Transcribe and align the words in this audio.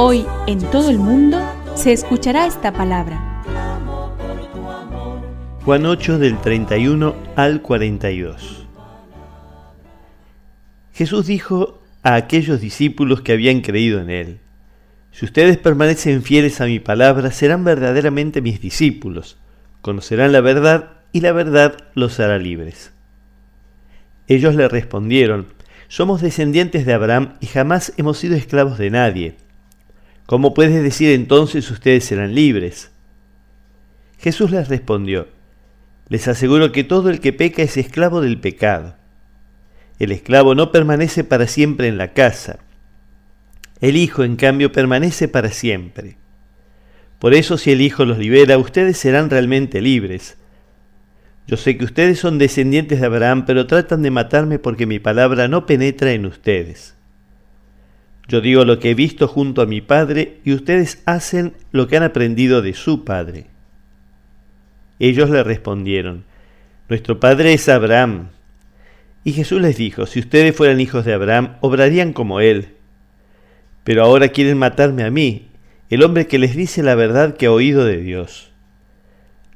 Hoy 0.00 0.24
en 0.46 0.60
todo 0.60 0.90
el 0.90 0.98
mundo 0.98 1.40
se 1.74 1.92
escuchará 1.92 2.46
esta 2.46 2.72
palabra. 2.72 3.42
Juan 5.64 5.86
8 5.86 6.20
del 6.20 6.40
31 6.40 7.16
al 7.34 7.62
42. 7.62 8.64
Jesús 10.92 11.26
dijo 11.26 11.82
a 12.04 12.14
aquellos 12.14 12.60
discípulos 12.60 13.22
que 13.22 13.32
habían 13.32 13.60
creído 13.60 14.00
en 14.00 14.10
Él, 14.10 14.38
Si 15.10 15.24
ustedes 15.24 15.56
permanecen 15.56 16.22
fieles 16.22 16.60
a 16.60 16.66
mi 16.66 16.78
palabra, 16.78 17.32
serán 17.32 17.64
verdaderamente 17.64 18.40
mis 18.40 18.60
discípulos, 18.60 19.36
conocerán 19.80 20.30
la 20.30 20.40
verdad 20.40 20.90
y 21.10 21.22
la 21.22 21.32
verdad 21.32 21.76
los 21.94 22.20
hará 22.20 22.38
libres. 22.38 22.92
Ellos 24.28 24.54
le 24.54 24.68
respondieron, 24.68 25.48
Somos 25.88 26.20
descendientes 26.20 26.86
de 26.86 26.94
Abraham 26.94 27.34
y 27.40 27.46
jamás 27.46 27.94
hemos 27.96 28.18
sido 28.18 28.36
esclavos 28.36 28.78
de 28.78 28.90
nadie. 28.90 29.47
¿Cómo 30.28 30.52
puedes 30.52 30.82
decir 30.82 31.12
entonces 31.12 31.70
ustedes 31.70 32.04
serán 32.04 32.34
libres? 32.34 32.90
Jesús 34.18 34.50
les 34.50 34.68
respondió, 34.68 35.26
Les 36.10 36.28
aseguro 36.28 36.70
que 36.70 36.84
todo 36.84 37.08
el 37.08 37.20
que 37.20 37.32
peca 37.32 37.62
es 37.62 37.78
esclavo 37.78 38.20
del 38.20 38.38
pecado. 38.38 38.94
El 39.98 40.12
esclavo 40.12 40.54
no 40.54 40.70
permanece 40.70 41.24
para 41.24 41.46
siempre 41.46 41.88
en 41.88 41.96
la 41.96 42.12
casa. 42.12 42.58
El 43.80 43.96
Hijo, 43.96 44.22
en 44.22 44.36
cambio, 44.36 44.70
permanece 44.70 45.28
para 45.28 45.50
siempre. 45.50 46.18
Por 47.20 47.32
eso 47.32 47.56
si 47.56 47.72
el 47.72 47.80
Hijo 47.80 48.04
los 48.04 48.18
libera, 48.18 48.58
ustedes 48.58 48.98
serán 48.98 49.30
realmente 49.30 49.80
libres. 49.80 50.36
Yo 51.46 51.56
sé 51.56 51.78
que 51.78 51.86
ustedes 51.86 52.18
son 52.18 52.36
descendientes 52.36 53.00
de 53.00 53.06
Abraham, 53.06 53.46
pero 53.46 53.66
tratan 53.66 54.02
de 54.02 54.10
matarme 54.10 54.58
porque 54.58 54.84
mi 54.84 54.98
palabra 54.98 55.48
no 55.48 55.64
penetra 55.64 56.12
en 56.12 56.26
ustedes. 56.26 56.97
Yo 58.28 58.42
digo 58.42 58.64
lo 58.64 58.78
que 58.78 58.90
he 58.90 58.94
visto 58.94 59.26
junto 59.26 59.62
a 59.62 59.66
mi 59.66 59.80
Padre 59.80 60.40
y 60.44 60.52
ustedes 60.52 61.02
hacen 61.06 61.54
lo 61.72 61.88
que 61.88 61.96
han 61.96 62.02
aprendido 62.02 62.60
de 62.60 62.74
su 62.74 63.04
Padre. 63.04 63.46
Ellos 64.98 65.30
le 65.30 65.42
respondieron, 65.42 66.24
Nuestro 66.88 67.20
Padre 67.20 67.54
es 67.54 67.68
Abraham. 67.68 68.28
Y 69.24 69.32
Jesús 69.32 69.60
les 69.60 69.76
dijo, 69.76 70.06
si 70.06 70.20
ustedes 70.20 70.54
fueran 70.56 70.80
hijos 70.80 71.04
de 71.04 71.12
Abraham, 71.12 71.56
obrarían 71.60 72.12
como 72.12 72.40
él. 72.40 72.68
Pero 73.84 74.04
ahora 74.04 74.28
quieren 74.28 74.58
matarme 74.58 75.04
a 75.04 75.10
mí, 75.10 75.48
el 75.90 76.02
hombre 76.02 76.26
que 76.26 76.38
les 76.38 76.54
dice 76.54 76.82
la 76.82 76.94
verdad 76.94 77.36
que 77.36 77.46
ha 77.46 77.52
oído 77.52 77.84
de 77.84 77.98
Dios. 77.98 78.52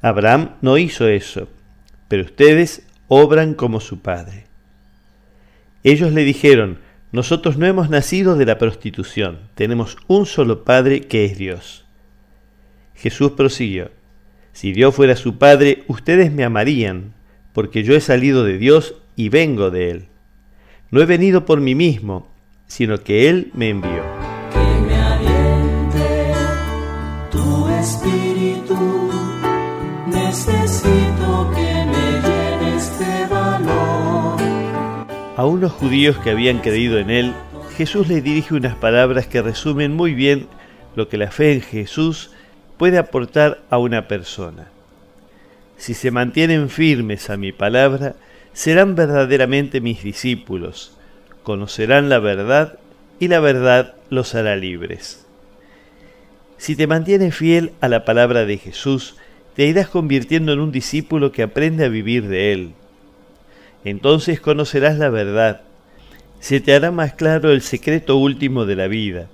Abraham 0.01 0.57
no 0.63 0.79
hizo 0.79 1.09
eso, 1.09 1.49
pero 2.09 2.25
ustedes 2.25 2.87
obran 3.09 3.55
como 3.55 3.81
su 3.81 4.01
padre. 4.01 4.47
Ellos 5.85 6.13
le 6.13 6.25
dijeron, 6.25 6.79
nosotros 7.13 7.59
no 7.59 7.67
hemos 7.67 7.91
nacido 7.91 8.37
de 8.37 8.47
la 8.47 8.59
prostitución, 8.59 9.39
tenemos 9.55 9.99
un 10.07 10.25
solo 10.25 10.65
Padre 10.65 11.03
que 11.03 11.27
es 11.27 11.37
Dios. 11.37 11.85
Jesús 12.95 13.33
prosiguió, 13.33 13.91
si 14.53 14.73
Dios 14.73 14.95
fuera 14.95 15.17
su 15.17 15.39
Padre, 15.39 15.85
ustedes 15.89 16.33
me 16.33 16.45
amarían, 16.45 17.15
porque 17.53 17.83
yo 17.83 17.95
he 17.95 18.01
salido 18.01 18.45
de 18.45 18.59
Dios 18.59 18.95
y 19.15 19.29
vengo 19.29 19.71
de 19.71 19.91
Él. 19.91 20.07
No 20.91 21.01
he 21.01 21.07
venido 21.07 21.45
por 21.45 21.61
mí 21.61 21.75
mismo, 21.75 22.31
sino 22.67 23.03
que 23.03 23.29
Él 23.29 23.51
me 23.55 23.69
envió. 23.69 24.22
Unos 35.63 35.75
judíos 35.75 36.19
que 36.19 36.31
habían 36.31 36.59
creído 36.59 36.99
en 36.99 37.09
Él, 37.09 37.33
Jesús 37.77 38.09
les 38.09 38.25
dirige 38.25 38.53
unas 38.53 38.75
palabras 38.75 39.29
que 39.29 39.43
resumen 39.43 39.95
muy 39.95 40.13
bien 40.13 40.49
lo 40.97 41.09
que 41.09 41.17
la 41.17 41.31
fe 41.31 41.53
en 41.53 41.61
Jesús 41.61 42.33
puede 42.79 42.99
aportar 42.99 43.61
a 43.71 43.79
una 43.79 44.09
persona. 44.09 44.67
Si 45.77 45.95
se 45.95 46.11
mantienen 46.11 46.69
firmes 46.69 47.31
a 47.31 47.37
mi 47.37 47.53
palabra, 47.53 48.17
serán 48.53 48.97
verdaderamente 48.97 49.81
mis 49.81 50.03
discípulos, 50.03 50.97
conocerán 51.45 52.09
la 52.09 52.19
verdad 52.19 52.81
y 53.21 53.29
la 53.29 53.39
verdad 53.39 53.95
los 54.11 54.35
hará 54.35 54.57
libres. 54.57 55.27
Si 56.59 56.75
te 56.75 56.89
mantienes 56.89 57.37
fiel 57.37 57.71
a 57.81 57.87
la 57.87 58.05
palabra 58.05 58.47
de 58.47 58.59
Jesús, 58.59 59.15
te 59.55 59.65
irás 59.69 59.87
convirtiendo 59.87 60.55
en 60.55 60.59
un 60.59 60.73
discípulo 60.73 61.31
que 61.31 61.45
aprende 61.45 61.85
a 61.85 61.89
vivir 61.89 62.27
de 62.27 62.53
Él. 62.53 62.73
Entonces 63.85 64.41
conocerás 64.41 64.99
la 64.99 65.11
verdad, 65.11 65.63
se 66.41 66.61
te 66.61 66.75
hará 66.75 66.91
más 66.91 67.15
claro 67.15 67.53
el 67.53 67.63
secreto 67.63 68.17
último 68.17 68.65
de 68.65 68.77
la 68.77 68.89
vida. 68.89 69.29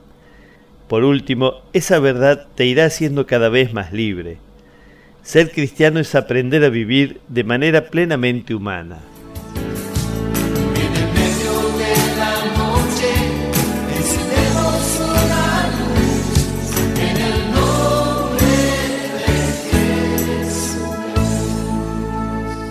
Por 0.88 1.04
último, 1.04 1.62
esa 1.72 1.98
verdad 1.98 2.46
te 2.54 2.66
irá 2.66 2.86
haciendo 2.86 3.26
cada 3.26 3.48
vez 3.48 3.72
más 3.72 3.92
libre. 3.92 4.38
Ser 5.22 5.50
cristiano 5.50 6.00
es 6.00 6.14
aprender 6.14 6.64
a 6.64 6.70
vivir 6.70 7.20
de 7.28 7.44
manera 7.44 7.88
plenamente 7.88 8.54
humana. 8.54 8.98